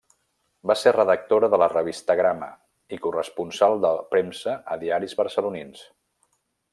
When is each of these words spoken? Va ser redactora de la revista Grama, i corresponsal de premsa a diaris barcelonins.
Va 0.69 0.75
ser 0.83 0.93
redactora 0.95 1.49
de 1.55 1.59
la 1.63 1.67
revista 1.73 2.15
Grama, 2.21 2.49
i 2.97 3.01
corresponsal 3.05 3.77
de 3.87 3.95
premsa 4.15 4.59
a 4.77 4.83
diaris 4.85 5.17
barcelonins. 5.25 5.89